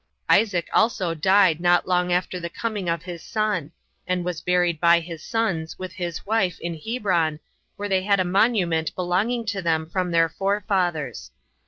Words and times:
Isaac 0.31 0.67
also 0.73 1.13
died 1.13 1.59
not 1.61 1.87
long 1.87 2.11
after 2.11 2.39
the 2.39 2.49
coming 2.49 2.89
of 2.89 3.03
his 3.03 3.21
son; 3.21 3.71
and 4.07 4.25
was 4.25 4.41
buried 4.41 4.79
by 4.81 4.99
his 4.99 5.21
sons, 5.21 5.77
with 5.77 5.93
his 5.93 6.25
wife, 6.25 6.59
in 6.59 6.73
Hebron, 6.75 7.39
where 7.75 7.87
they 7.87 8.01
had 8.01 8.19
a 8.19 8.25
monument 8.25 8.95
belonging 8.95 9.45
to 9.45 9.61
them 9.61 9.87
from 9.87 10.09
their 10.09 10.27
forefathers. 10.27 11.29